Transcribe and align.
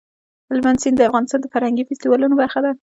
هلمند 0.49 0.81
سیند 0.81 0.97
د 0.97 1.01
افغانستان 1.09 1.39
د 1.41 1.45
فرهنګي 1.53 1.83
فستیوالونو 1.87 2.35
برخه 2.41 2.59
ده. 2.65 2.71